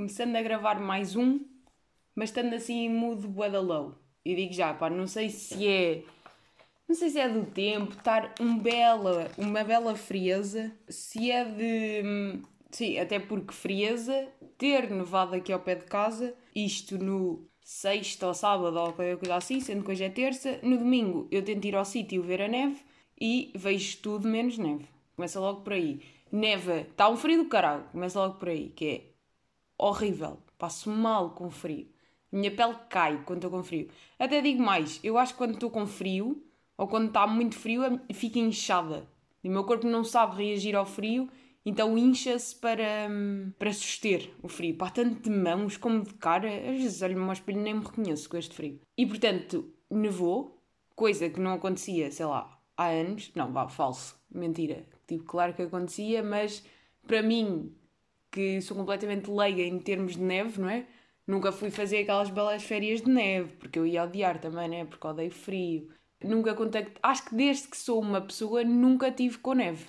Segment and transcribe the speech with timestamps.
[0.00, 1.40] começando a gravar mais um,
[2.14, 3.94] mas estando assim em mood low.
[4.24, 6.02] E digo já, pá, não sei se é.
[6.88, 12.40] Não sei se é do tempo, estar um bela, uma bela frieza, se é de.
[12.70, 14.26] Sim, até porque frieza,
[14.56, 19.36] ter nevado aqui ao pé de casa, isto no sexta ou sábado ou qualquer coisa
[19.36, 20.60] assim, sendo que hoje é terça.
[20.62, 22.80] No domingo eu tento ir ao sítio ver a neve
[23.20, 24.86] e vejo tudo menos neve.
[25.14, 26.00] Começa logo por aí.
[26.32, 29.09] Neva, está um frio do caralho, começa logo por aí, que é
[29.80, 30.38] horrível.
[30.58, 31.88] Passo mal com frio.
[32.30, 33.88] Minha pele cai quando estou com frio.
[34.18, 36.44] Até digo mais, eu acho que quando estou com frio,
[36.76, 39.08] ou quando está muito frio, fica inchada.
[39.42, 41.28] O meu corpo não sabe reagir ao frio,
[41.64, 43.08] então incha-se para,
[43.58, 44.76] para suster o frio.
[44.76, 47.84] Pá, tanto de mãos como de cara, às vezes olho-me ao espelho e nem me
[47.84, 48.80] reconheço com este frio.
[48.96, 50.62] E portanto, nevou,
[50.94, 53.30] coisa que não acontecia, sei lá, há anos.
[53.34, 54.86] Não, vá, falso, mentira.
[55.06, 56.64] Tipo, claro que acontecia, mas
[57.06, 57.74] para mim,
[58.30, 60.86] que sou completamente leiga em termos de neve, não é?
[61.26, 64.84] Nunca fui fazer aquelas belas férias de neve, porque eu ia odiar também, né?
[64.84, 65.88] Porque odeio frio.
[66.22, 67.00] Nunca contacto.
[67.02, 69.86] Acho que desde que sou uma pessoa, nunca tive com neve.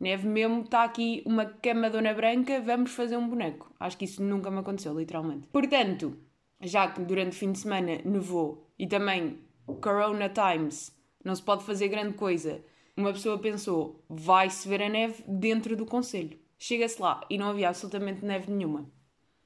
[0.00, 3.72] Neve mesmo, está aqui uma cama Dona Branca, vamos fazer um boneco.
[3.80, 5.46] Acho que isso nunca me aconteceu, literalmente.
[5.48, 6.16] Portanto,
[6.60, 11.64] já que durante o fim de semana nevou e também Corona Times, não se pode
[11.64, 12.64] fazer grande coisa,
[12.96, 16.38] uma pessoa pensou, vai-se ver a neve dentro do conselho.
[16.58, 18.90] Chega-se lá e não havia absolutamente neve nenhuma.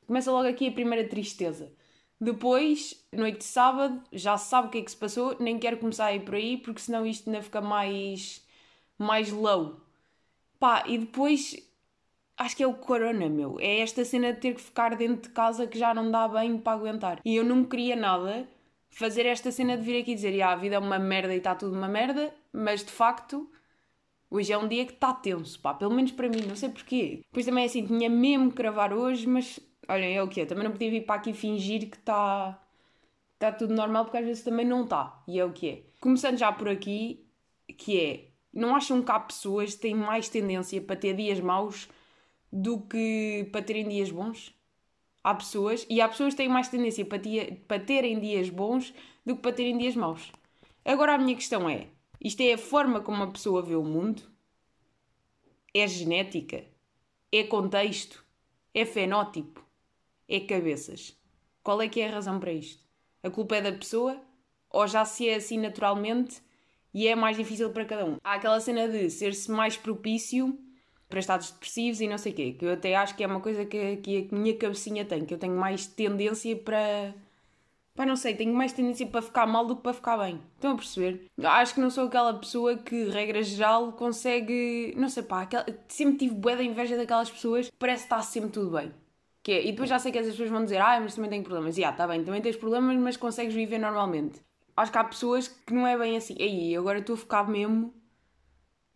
[0.07, 1.73] Começa logo aqui a primeira tristeza.
[2.21, 5.79] Depois, noite de sábado, já se sabe o que é que se passou, nem quero
[5.79, 8.47] começar a ir por aí, porque senão isto ainda fica mais,
[8.97, 9.81] mais low.
[10.59, 11.57] Pá, e depois
[12.37, 13.59] acho que é o corona, meu.
[13.61, 16.59] É esta cena de ter que ficar dentro de casa que já não dá bem
[16.59, 17.21] para aguentar.
[17.25, 18.47] E eu não queria nada
[18.89, 21.55] fazer esta cena de vir aqui dizer ah, a vida é uma merda e está
[21.55, 23.51] tudo uma merda, mas de facto
[24.33, 27.21] hoje é um dia que está tenso, pá, pelo menos para mim, não sei porquê.
[27.27, 30.47] Depois também é assim, tinha mesmo que gravar hoje, mas olhem, é o que é.
[30.47, 32.59] Também não podia vir para aqui fingir que está
[33.35, 35.83] está tudo normal, porque às vezes também não está, e é o que é.
[36.01, 37.27] Começando já por aqui,
[37.77, 41.89] que é não acham que há pessoas que têm mais tendência para ter dias maus
[42.53, 44.55] do que para terem dias bons?
[45.25, 48.93] Há pessoas, e há pessoas que têm mais tendência para, tia, para terem dias bons
[49.25, 50.33] do que para terem dias maus.
[50.85, 51.87] Agora a minha questão é:
[52.23, 54.23] isto é a forma como a pessoa vê o mundo?
[55.75, 56.65] É genética?
[57.33, 58.25] É contexto?
[58.75, 59.65] É fenótipo?
[60.29, 61.17] É cabeças?
[61.63, 62.83] Qual é que é a razão para isto?
[63.23, 64.21] A culpa é da pessoa?
[64.71, 66.41] Ou já se é assim naturalmente
[66.95, 68.17] e é mais difícil para cada um.
[68.23, 70.59] Há aquela cena de ser-se mais propício
[71.09, 73.41] para estados depressivos e não sei o quê, que eu até acho que é uma
[73.41, 77.15] coisa que, que a minha cabecinha tem, que eu tenho mais tendência para.
[77.95, 80.41] Pá, não sei, tenho mais tendência para ficar mal do que para ficar bem.
[80.55, 81.27] Estão a perceber?
[81.43, 84.95] Acho que não sou aquela pessoa que, regra geral, consegue.
[84.97, 85.67] Não sei, pá, aquela...
[85.89, 88.93] sempre tive bué da inveja daquelas pessoas que parece que está sempre tudo bem.
[89.43, 91.43] Que é, e depois já sei que essas pessoas vão dizer, ah, mas também tenho
[91.43, 91.77] problemas.
[91.77, 94.41] E ah, está bem, também tens problemas, mas consegues viver normalmente
[94.77, 96.37] acho que há pessoas que não é bem assim.
[96.41, 97.95] Aí, agora estou a ficar mesmo.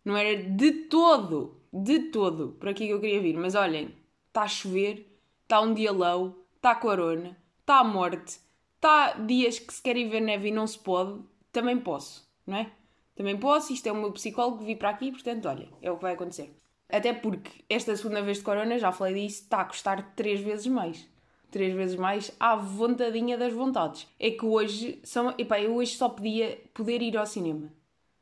[0.03, 3.37] Não era de todo, de todo, por aqui que eu queria vir.
[3.37, 3.93] Mas olhem,
[4.27, 5.05] está a chover,
[5.43, 8.39] está um dia low, está a corona, está a morte,
[8.77, 11.19] está dias que se querem ver neve e não se pode.
[11.51, 12.71] Também posso, não é?
[13.15, 16.03] Também posso, isto é o meu psicólogo vi para aqui, portanto, olha, é o que
[16.03, 16.55] vai acontecer.
[16.87, 20.67] Até porque esta segunda vez de corona, já falei disso, está a custar três vezes
[20.67, 21.07] mais
[21.49, 24.07] três vezes mais à vontadinha das vontades.
[24.19, 25.33] É que hoje são.
[25.37, 27.71] Epá, eu hoje só podia poder ir ao cinema.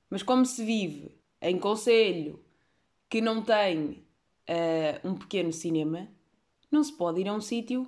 [0.09, 2.39] Mas como se vive em conselho
[3.09, 4.03] que não tem
[4.49, 6.07] uh, um pequeno cinema,
[6.71, 7.87] não se pode ir a um sítio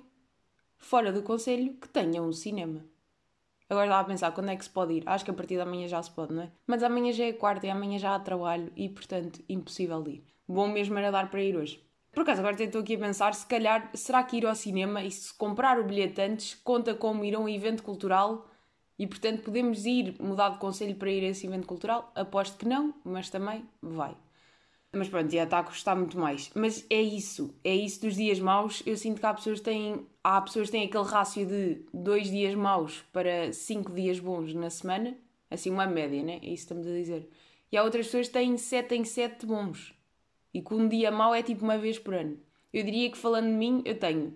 [0.78, 2.84] fora do conselho que tenha um cinema.
[3.68, 5.02] Agora estava a pensar quando é que se pode ir.
[5.04, 6.50] Acho que a partir da manhã já se pode, não é?
[6.66, 10.24] Mas amanhã já é quarta e amanhã já há trabalho e, portanto, impossível de ir.
[10.48, 11.82] Bom mesmo era dar para ir hoje.
[12.10, 15.10] Por acaso, agora estou aqui a pensar, se calhar, será que ir ao cinema e
[15.10, 18.48] se comprar o bilhete antes conta como ir a um evento cultural
[18.98, 22.10] e, portanto, podemos ir mudar de conselho para ir a esse evento cultural?
[22.14, 24.16] Aposto que não, mas também vai.
[24.92, 26.50] Mas pronto, já está a custar muito mais.
[26.54, 28.82] Mas é isso, é isso dos dias maus.
[28.86, 32.54] Eu sinto que há pessoas que têm, há pessoas têm aquele rácio de dois dias
[32.54, 35.16] maus para cinco dias bons na semana,
[35.50, 36.34] assim uma média, né?
[36.42, 37.28] É isso que estamos a dizer.
[37.70, 39.94] E há outras pessoas que têm sete em sete bons.
[40.54, 42.38] E que um dia mau é tipo uma vez por ano.
[42.72, 44.34] Eu diria que falando de mim, eu tenho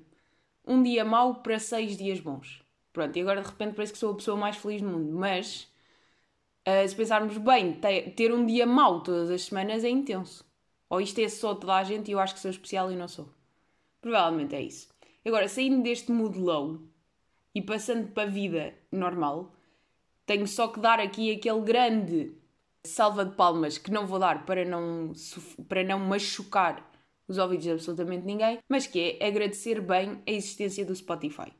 [0.67, 2.63] um dia mau para seis dias bons.
[2.93, 5.13] Pronto, e agora de repente parece que sou a pessoa mais feliz do mundo.
[5.13, 5.69] Mas,
[6.69, 7.81] uh, se pensarmos bem,
[8.15, 10.45] ter um dia mau todas as semanas é intenso.
[10.93, 13.09] Ou isto é só toda a gente e eu acho que sou especial e não
[13.09, 13.27] sou.
[14.03, 14.91] Provavelmente é isso.
[15.25, 16.83] Agora, saindo deste mood low
[17.55, 19.55] e passando para a vida normal,
[20.27, 22.33] tenho só que dar aqui aquele grande
[22.85, 25.15] salva de palmas que não vou dar para não,
[25.67, 26.87] para não machucar
[27.27, 31.55] os ouvidos de absolutamente ninguém, mas que é agradecer bem a existência do Spotify.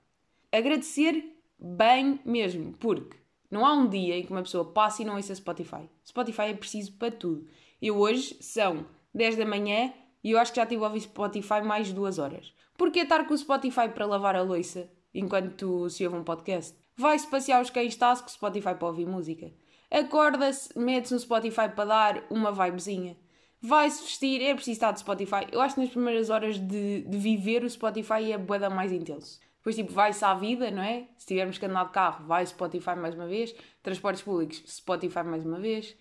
[0.53, 1.25] Agradecer
[1.59, 3.17] bem mesmo, porque
[3.51, 5.89] não há um dia em que uma pessoa passe e não ouça Spotify.
[6.07, 7.47] Spotify é preciso para tudo.
[7.81, 9.93] Eu hoje são 10 da manhã
[10.23, 12.53] e eu acho que já tive a ouvir Spotify mais de duas horas.
[12.77, 16.77] Porquê estar com o Spotify para lavar a louça enquanto se ouve um podcast?
[16.97, 19.53] Vai-se passear os cães, está-se com o Spotify para ouvir música.
[19.91, 23.17] Acorda-se, mete-se no Spotify para dar uma vibezinha.
[23.61, 25.47] Vai-se vestir, é preciso estar de Spotify.
[25.53, 29.39] Eu acho que nas primeiras horas de, de viver o Spotify é boeda mais intenso.
[29.59, 31.07] Depois, tipo, vai-se à vida, não é?
[31.17, 33.55] Se tivermos que andar de carro, vai Spotify mais uma vez.
[33.81, 35.97] Transportes públicos, Spotify mais uma vez.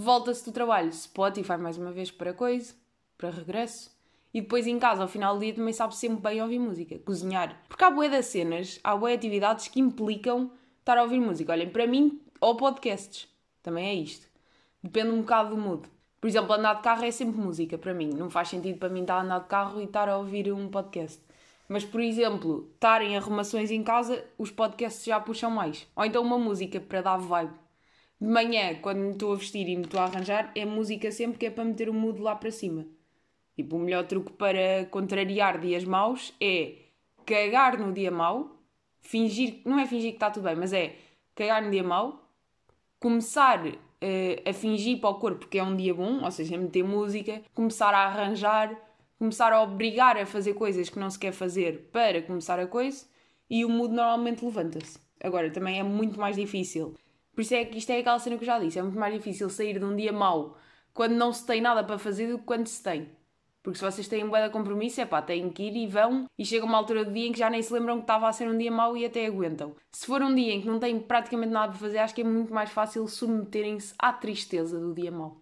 [0.00, 2.72] Volta-se do trabalho, Spotify mais uma vez para coisa,
[3.16, 3.90] para regresso.
[4.32, 7.60] E depois em casa, ao final do dia, também sabe sempre bem ouvir música, cozinhar.
[7.68, 11.50] Porque há boé das cenas, há boé atividades que implicam estar a ouvir música.
[11.50, 13.26] Olhem, para mim, ou podcasts,
[13.60, 14.28] também é isto.
[14.80, 15.88] Depende um bocado do mood.
[16.20, 18.10] Por exemplo, andar de carro é sempre música para mim.
[18.10, 20.68] Não faz sentido para mim estar a andar de carro e estar a ouvir um
[20.68, 21.20] podcast.
[21.68, 25.88] Mas, por exemplo, estar em arrumações em casa, os podcasts já puxam mais.
[25.96, 27.50] Ou então uma música para dar vibe
[28.20, 31.38] de manhã, quando me estou a vestir e me estou a arranjar, é música sempre
[31.38, 32.84] que é para meter o mood lá para cima.
[33.54, 36.74] Tipo, o melhor truque para contrariar dias maus é
[37.24, 38.56] cagar no dia mau,
[39.00, 40.96] fingir, não é fingir que está tudo bem, mas é
[41.34, 42.28] cagar no dia mau,
[42.98, 46.82] começar uh, a fingir para o corpo que é um dia bom, ou seja, meter
[46.82, 48.76] música, começar a arranjar,
[49.18, 53.06] começar a obrigar a fazer coisas que não se quer fazer para começar a coisa,
[53.48, 54.98] e o mood normalmente levanta-se.
[55.22, 56.94] Agora, também é muito mais difícil
[57.38, 59.14] por isso é que isto é aquela cena que eu já disse: é muito mais
[59.14, 60.58] difícil sair de um dia mau
[60.92, 63.10] quando não se tem nada para fazer do que quando se tem.
[63.62, 66.44] Porque se vocês têm um de compromisso, é pá, têm que ir e vão, e
[66.44, 68.48] chega uma altura do dia em que já nem se lembram que estava a ser
[68.48, 69.76] um dia mau e até aguentam.
[69.92, 72.24] Se for um dia em que não têm praticamente nada para fazer, acho que é
[72.24, 75.40] muito mais fácil submeterem-se à tristeza do dia mau.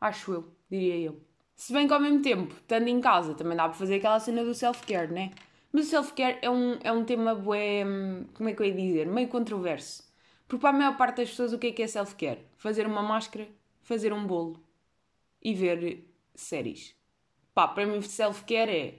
[0.00, 1.20] Acho eu, diria eu.
[1.56, 4.44] Se bem que ao mesmo tempo, estando em casa, também dá para fazer aquela cena
[4.44, 5.32] do self-care, né?
[5.72, 8.74] Mas o self-care é um, é um tema bué, hum, como é que eu ia
[8.74, 10.08] dizer, meio controverso.
[10.50, 12.40] Porque para a maior parte das pessoas o que é que é self-care?
[12.56, 13.46] Fazer uma máscara,
[13.82, 14.60] fazer um bolo
[15.40, 16.04] e ver
[16.34, 16.92] séries.
[17.54, 18.94] Pá, para mim self-care é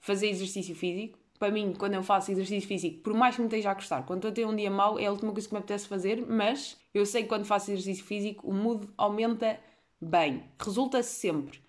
[0.00, 1.16] fazer exercício físico.
[1.38, 4.18] Para mim, quando eu faço exercício físico, por mais que me esteja a gostar, quando
[4.18, 6.76] estou a ter um dia mau, é a última coisa que me apetece fazer, mas
[6.92, 9.60] eu sei que quando faço exercício físico, o mood aumenta
[10.00, 10.42] bem.
[10.58, 11.60] Resulta-se sempre.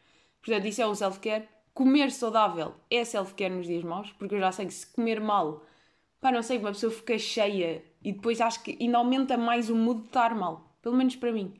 [0.42, 1.48] Portanto, isso é o self-care.
[1.76, 5.64] Comer saudável é self-care nos dias maus, porque eu já sei que se comer mal,
[6.20, 9.76] pá, não sei, uma pessoa fica cheia e depois acho que ainda aumenta mais o
[9.76, 10.76] mood de estar mal.
[10.82, 11.54] Pelo menos para mim.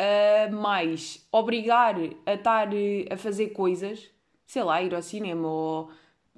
[0.00, 2.68] Uh, mais obrigar a estar
[3.10, 4.10] a fazer coisas,
[4.46, 5.90] sei lá, ir ao cinema ou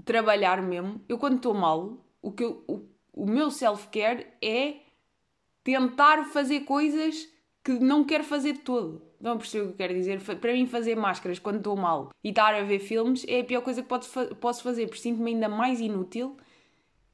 [0.05, 1.01] trabalhar mesmo.
[1.09, 2.81] Eu quando estou mal, o, que eu, o,
[3.13, 4.77] o meu self-care é
[5.63, 7.29] tentar fazer coisas
[7.63, 9.03] que não quero fazer de todo.
[9.21, 10.21] Não percebo o que eu quero dizer.
[10.23, 13.61] Para mim, fazer máscaras quando estou mal e estar a ver filmes é a pior
[13.61, 13.89] coisa que
[14.37, 16.37] posso fazer, porque sinto-me ainda mais inútil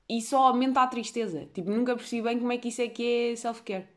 [0.08, 1.48] e só aumenta a tristeza.
[1.52, 3.88] Tipo, nunca percebi bem como é que isso é que é self-care.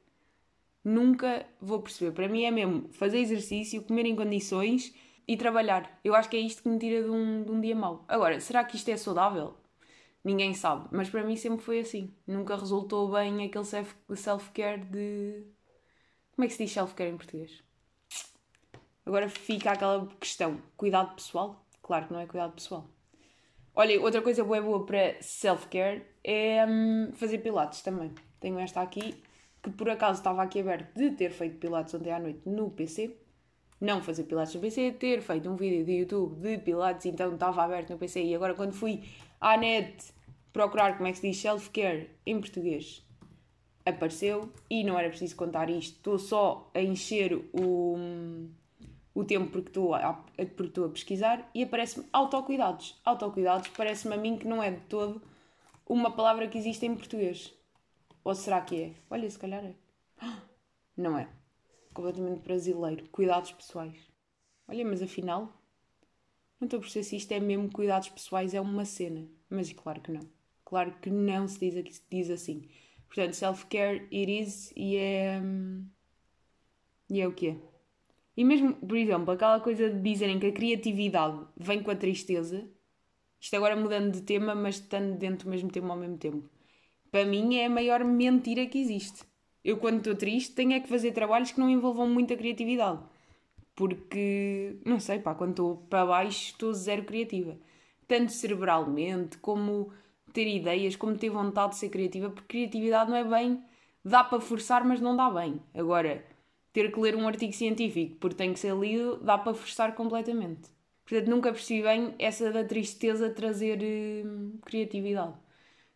[0.84, 2.12] Nunca vou perceber.
[2.12, 4.94] Para mim é mesmo fazer exercício, comer em condições
[5.28, 6.00] e trabalhar.
[6.04, 8.04] Eu acho que é isto que me tira de um, de um dia mau.
[8.08, 9.56] Agora, será que isto é saudável?
[10.24, 10.88] Ninguém sabe.
[10.92, 12.14] Mas para mim sempre foi assim.
[12.26, 13.66] Nunca resultou bem aquele
[14.16, 15.44] self-care de.
[16.36, 17.64] Como é que se diz self-care em português?
[19.06, 21.66] Agora fica aquela questão: cuidado pessoal?
[21.82, 22.88] Claro que não é cuidado pessoal.
[23.82, 28.12] Olha, outra coisa boa, boa para self-care é hum, fazer pilates também.
[28.38, 29.16] Tenho esta aqui,
[29.64, 33.16] que por acaso estava aqui aberto de ter feito pilates ontem à noite no PC.
[33.80, 37.64] Não fazer pilates no PC, ter feito um vídeo de YouTube de pilates, então estava
[37.64, 38.22] aberto no PC.
[38.22, 39.02] E agora, quando fui
[39.40, 40.12] à net
[40.52, 43.08] procurar como é que se diz self-care em português,
[43.86, 45.96] apareceu e não era preciso contar isto.
[45.96, 48.50] Estou só a encher o hum,
[49.20, 53.00] o tempo porque estou a, porque estou a pesquisar e aparece-me autocuidados.
[53.04, 55.22] Autocuidados parece-me a mim que não é de todo
[55.86, 57.54] uma palavra que existe em português.
[58.24, 58.94] Ou será que é?
[59.10, 59.74] Olha, se calhar é.
[60.96, 61.28] Não é.
[61.94, 63.08] Completamente brasileiro.
[63.10, 63.98] Cuidados pessoais.
[64.68, 65.52] Olha, mas afinal,
[66.60, 69.28] não estou a perceber se isto é mesmo cuidados pessoais, é uma cena.
[69.50, 70.30] Mas claro que não.
[70.64, 72.70] Claro que não se diz, aqui, se diz assim.
[73.08, 75.40] Portanto, self-care it is e é.
[75.42, 75.88] Hum,
[77.10, 77.69] e é o que é.
[78.40, 82.66] E mesmo, por exemplo, aquela coisa de dizerem que a criatividade vem com a tristeza,
[83.38, 86.50] isto agora mudando de tema, mas estando dentro do mesmo tema ao mesmo tempo,
[87.12, 89.26] para mim é a maior mentira que existe.
[89.62, 93.02] Eu, quando estou triste, tenho é que fazer trabalhos que não envolvam muita criatividade.
[93.76, 97.58] Porque, não sei, pá, quando estou para baixo, estou zero criativa.
[98.08, 99.92] Tanto cerebralmente, como
[100.32, 103.62] ter ideias, como ter vontade de ser criativa, porque criatividade não é bem.
[104.02, 105.60] Dá para forçar, mas não dá bem.
[105.74, 106.24] Agora,
[106.74, 110.70] ter que ler um artigo científico porque tem que ser lido, dá para forçar completamente.
[111.06, 113.80] Portanto, nunca percebi bem essa da tristeza trazer
[114.26, 115.34] hum, criatividade.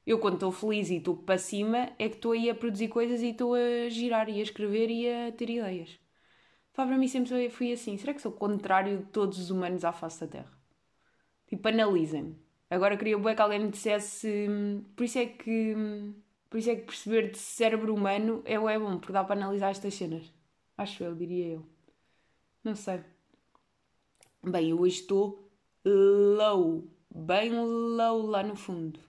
[0.06, 3.22] Eu, quando estou feliz e estou para cima, é que estou aí a produzir coisas
[3.22, 6.00] e estou a girar e a escrever e a ter ideias.
[6.74, 7.98] Pá, para mim sempre fui assim.
[7.98, 10.52] Será que sou o contrário de todos os humanos à face da Terra?
[11.48, 12.36] Tipo, analisem-me.
[12.70, 14.48] Agora queria bem que alguém me dissesse.
[14.50, 15.76] Hum, por isso é que.
[15.76, 16.14] Hum,
[16.50, 19.72] por isso é que perceber de cérebro humano é é bom, porque dá para analisar
[19.72, 20.32] estas cenas.
[20.78, 21.66] Acho eu, diria eu.
[22.64, 23.02] Não sei.
[24.42, 25.50] Bem, eu hoje estou
[25.86, 26.88] low.
[27.14, 29.00] Bem low lá no fundo.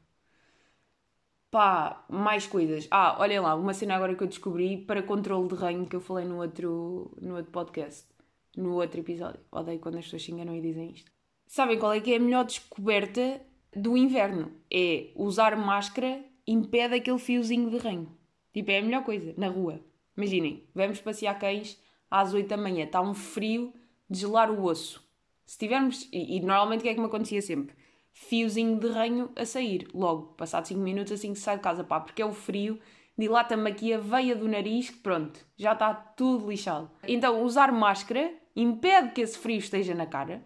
[1.50, 2.88] Pá, mais coisas.
[2.90, 6.00] Ah, olhem lá, uma cena agora que eu descobri para controle de reino que eu
[6.00, 8.08] falei no outro, no outro podcast,
[8.56, 9.40] no outro episódio.
[9.52, 11.10] Odeio quando as pessoas se enganam e dizem isto.
[11.46, 13.40] Sabem qual é que é a melhor descoberta
[13.74, 14.52] do inverno?
[14.70, 18.16] É usar máscara impede aquele fiozinho de reino.
[18.52, 19.80] Tipo, é a melhor coisa, na rua.
[20.16, 21.80] Imaginem, vamos passear cães
[22.10, 23.72] às 8 da manhã, está um frio
[24.08, 25.04] de gelar o osso.
[25.44, 27.74] Se tivermos, e, e, normalmente o que é que me acontecia sempre?
[28.12, 32.00] Fiozinho de ranho a sair, logo, passado 5 minutos assim que sai de casa, pá,
[32.00, 32.78] porque é o frio,
[33.18, 36.90] dilata-me aqui a veia do nariz, pronto, já está tudo lixado.
[37.06, 40.42] Então, usar máscara impede que esse frio esteja na cara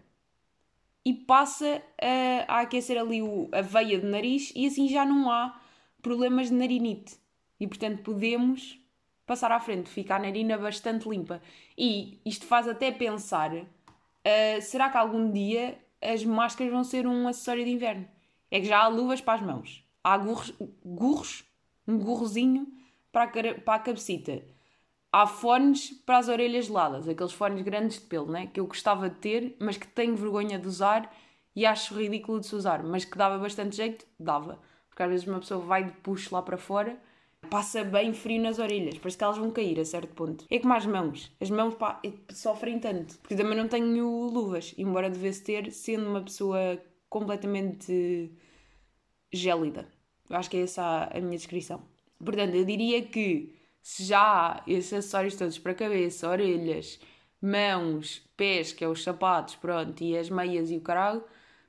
[1.05, 5.31] e passa a, a aquecer ali o, a veia do nariz e assim já não
[5.31, 5.59] há
[6.01, 7.17] problemas de narinite.
[7.59, 8.78] E portanto podemos
[9.29, 11.39] passar à frente, ficar a narina bastante limpa.
[11.77, 17.27] E isto faz até pensar: uh, será que algum dia as máscaras vão ser um
[17.27, 18.07] acessório de inverno?
[18.49, 21.45] É que já há luvas para as mãos, há gorros
[21.87, 22.67] um gorrozinho
[23.11, 24.43] para a, para a cabecita.
[25.11, 28.47] Há fones para as orelhas geladas, aqueles fones grandes de pelo, né?
[28.47, 31.11] que eu gostava de ter, mas que tenho vergonha de usar
[31.55, 34.59] e acho ridículo de se usar, mas que dava bastante jeito, dava.
[34.87, 36.95] Porque às vezes uma pessoa vai de puxo lá para fora,
[37.49, 40.45] passa bem frio nas orelhas, parece que elas vão cair a certo ponto.
[40.49, 45.09] É como as mãos, as mãos pá, sofrem tanto, porque também não tenho luvas, embora
[45.09, 48.31] devesse ter, sendo uma pessoa completamente
[49.31, 49.87] gélida.
[50.29, 51.81] Eu acho que é essa a minha descrição.
[52.23, 56.99] Portanto, eu diria que se já há esses acessórios todos para cabeça, orelhas,
[57.41, 61.23] mãos, pés, que é os sapatos, pronto, e as meias e o caralho,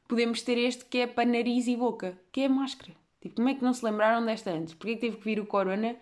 [0.07, 2.93] podemos ter este que é para nariz e boca, que é a máscara.
[3.21, 4.75] Tipo, como é que não se lembraram desta antes?
[4.75, 5.97] Porquê que teve que vir o corona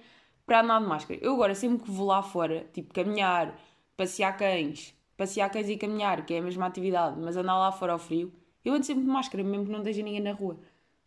[0.46, 1.20] para andar de máscara?
[1.22, 3.58] Eu agora sempre que vou lá fora, tipo, caminhar,
[3.96, 7.92] passear cães, passear cães e caminhar, que é a mesma atividade, mas andar lá fora
[7.92, 8.32] ao frio,
[8.64, 10.58] eu ando sempre de máscara, mesmo que não esteja ninguém na rua.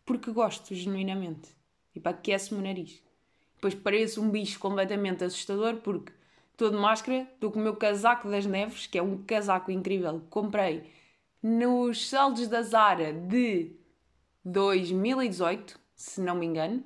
[0.04, 1.48] Porque gosto, genuinamente.
[1.92, 3.02] Tipo, aquece-me o nariz.
[3.54, 6.12] Depois pareço um bicho completamente assustador, porque
[6.50, 10.20] estou de máscara, estou com o meu casaco das neves, que é um casaco incrível
[10.20, 10.84] que comprei
[11.42, 13.72] nos saldos da Zara de
[14.44, 16.82] 2018 se não me engano.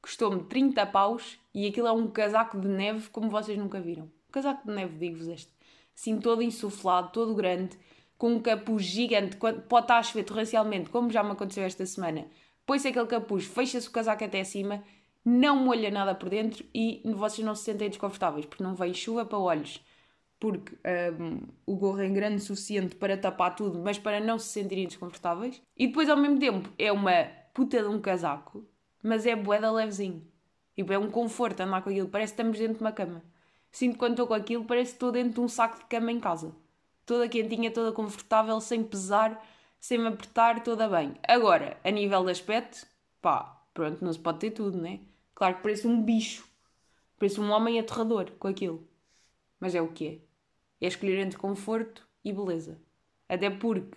[0.00, 4.04] Custou-me 30 paus e aquilo é um casaco de neve como vocês nunca viram.
[4.04, 5.52] Um casaco de neve, digo-vos este.
[5.96, 7.76] Assim, todo insuflado, todo grande,
[8.16, 12.26] com um capuz gigante, pode estar a chover torrencialmente, como já me aconteceu esta semana.
[12.64, 14.82] Põe-se aquele capuz, fecha-se o casaco até cima,
[15.24, 19.24] não molha nada por dentro e vocês não se sentem desconfortáveis, porque não vem chuva
[19.24, 19.84] para olhos,
[20.38, 20.76] porque
[21.18, 24.86] um, o gorro é grande o suficiente para tapar tudo, mas para não se sentirem
[24.86, 25.60] desconfortáveis.
[25.76, 28.68] E depois, ao mesmo tempo, é uma puta de um casaco,
[29.02, 30.22] mas é boeda levezinho.
[30.74, 33.24] Tipo, é um conforto andar com aquilo, parece que estamos dentro de uma cama.
[33.72, 36.20] Sinto quando estou com aquilo, parece que estou dentro de um saco de cama em
[36.20, 36.54] casa.
[37.06, 39.42] Toda quentinha, toda confortável, sem pesar,
[39.80, 41.14] sem me apertar, toda bem.
[41.26, 42.86] Agora, a nível de aspecto,
[43.22, 45.00] pá, pronto, não se pode ter tudo, né?
[45.34, 46.46] Claro que parece um bicho.
[47.18, 48.86] Parece um homem aterrador com aquilo.
[49.58, 50.84] Mas é o que é.
[50.84, 52.78] É escolher entre conforto e beleza.
[53.26, 53.96] Até porque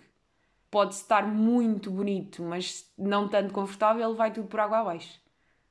[0.70, 5.20] pode estar muito bonito, mas não tanto confortável, vai tudo por água abaixo.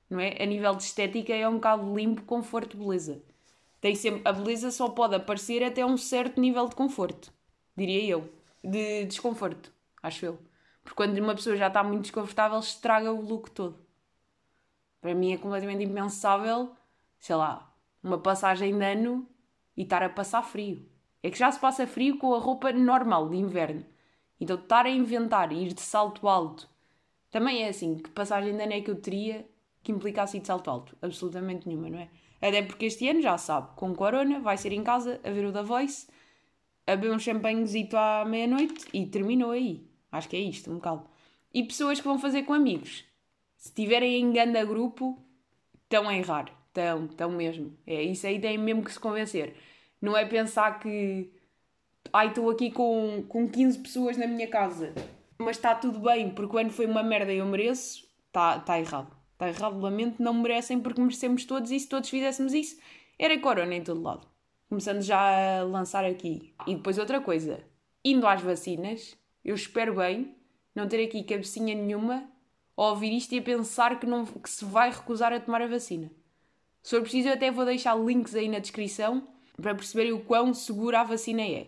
[0.10, 0.42] Não é?
[0.42, 3.22] A nível de estética é um bocado limpo, conforto, beleza.
[3.80, 7.32] Tem sempre, a beleza só pode aparecer até um certo nível de conforto,
[7.76, 8.30] diria eu.
[8.64, 9.72] De desconforto,
[10.04, 10.40] acho eu.
[10.84, 13.78] Porque quando uma pessoa já está muito desconfortável, estraga o look todo.
[15.00, 16.76] Para mim é completamente impensável,
[17.18, 19.26] sei lá, uma passagem de ano
[19.78, 20.86] e estar a passar frio.
[21.24, 23.86] É que já se passa frio com a roupa normal de inverno.
[24.40, 26.70] Então, estar a inventar ir de salto alto
[27.32, 27.98] também é assim.
[27.98, 29.48] Que passagem de ano é que eu teria
[29.84, 30.98] que implicasse ir de salto alto?
[31.02, 32.10] Absolutamente nenhuma, não é?
[32.42, 35.52] Até porque este ano já sabe, com corona, vai ser em casa a ver o
[35.52, 36.08] da Voice,
[36.88, 39.86] a beber um champanhezito à meia-noite e terminou aí.
[40.12, 41.06] Acho que é isto, um bocado.
[41.54, 43.04] E pessoas que vão fazer com amigos.
[43.58, 45.22] Se tiverem em ganda grupo,
[45.84, 46.50] estão a errar.
[46.68, 47.78] Estão, estão mesmo.
[47.86, 49.56] É isso aí tem mesmo que se convencer.
[50.02, 51.30] Não é pensar que
[52.14, 54.94] ai, estou aqui com, com 15 pessoas na minha casa,
[55.38, 58.80] mas está tudo bem, porque o ano foi uma merda e eu mereço, está tá
[58.80, 59.16] errado.
[59.34, 62.78] Está errado, lamento, não merecem porque merecemos todos e se todos fizéssemos isso,
[63.18, 64.28] era corona em todo lado.
[64.68, 66.54] Começando já a lançar aqui.
[66.68, 67.64] E depois outra coisa,
[68.04, 70.36] indo às vacinas, eu espero bem,
[70.76, 72.30] não ter aqui cabecinha nenhuma
[72.76, 75.68] a ouvir isto e a pensar que, não, que se vai recusar a tomar a
[75.68, 76.12] vacina.
[76.84, 79.28] Se for preciso, eu até vou deixar links aí na descrição
[79.62, 81.68] para perceberem o quão segura a vacina é.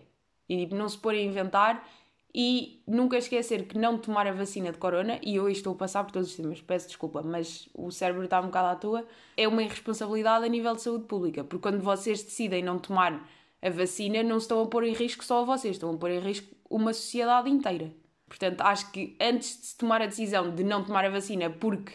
[0.51, 1.87] E tipo, não se pôr a inventar
[2.35, 6.03] e nunca esquecer que não tomar a vacina de corona, e eu estou a passar
[6.03, 9.47] por todos os temas, peço desculpa, mas o cérebro está um bocado à toa, é
[9.47, 13.25] uma irresponsabilidade a nível de saúde pública, porque quando vocês decidem não tomar
[13.61, 16.19] a vacina, não estão a pôr em risco só a vocês, estão a pôr em
[16.19, 17.93] risco uma sociedade inteira.
[18.27, 21.93] Portanto, acho que antes de se tomar a decisão de não tomar a vacina, porque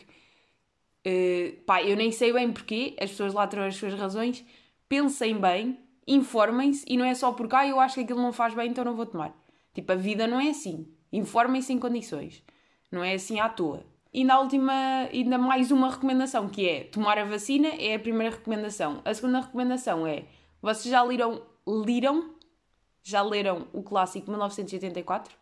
[1.06, 4.44] uh, pá, eu nem sei bem porquê, as pessoas lá terão as suas razões,
[4.88, 8.54] pensem bem, informem-se e não é só porque ah, eu acho que aquilo não faz
[8.54, 9.36] bem, então não vou tomar.
[9.74, 10.86] Tipo, a vida não é assim.
[11.12, 12.42] Informem-se em condições.
[12.90, 13.84] Não é assim à toa.
[14.12, 14.72] E na última,
[15.12, 19.02] ainda mais uma recomendação, que é tomar a vacina, é a primeira recomendação.
[19.04, 20.24] A segunda recomendação é,
[20.62, 22.34] vocês já leram, leram,
[23.02, 25.36] já leram o clássico 1984?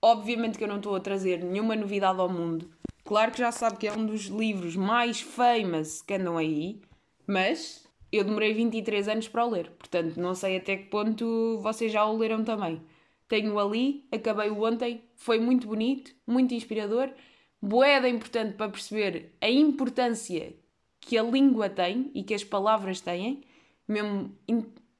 [0.00, 2.70] Obviamente que eu não estou a trazer nenhuma novidade ao mundo.
[3.04, 6.80] Claro que já sabe que é um dos livros mais famous que andam aí,
[7.26, 9.70] mas eu demorei 23 anos para o ler.
[9.70, 12.80] Portanto, não sei até que ponto vocês já o leram também.
[13.28, 17.10] Tenho ali, acabei-o ontem, foi muito bonito, muito inspirador,
[17.60, 20.54] boeda importante para perceber a importância
[21.00, 23.42] que a língua tem e que as palavras têm,
[23.86, 24.34] mesmo,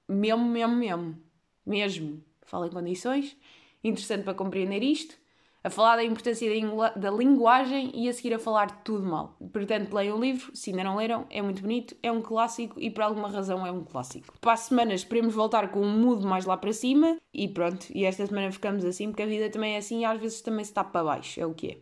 [0.08, 1.22] mesmo, mesmo, mesmo,
[1.64, 2.24] mesmo.
[2.42, 3.36] Fala em condições,
[3.82, 5.16] interessante para compreender isto
[5.62, 6.48] a falar da importância
[6.96, 9.36] da linguagem e a seguir a falar tudo mal.
[9.52, 12.90] Portanto, leiam o livro, se ainda não leram, é muito bonito, é um clássico e
[12.90, 14.34] por alguma razão é um clássico.
[14.40, 18.04] Para a semana esperemos voltar com um mood mais lá para cima e pronto, e
[18.04, 20.70] esta semana ficamos assim porque a vida também é assim e às vezes também se
[20.70, 21.78] está para baixo, é o que é.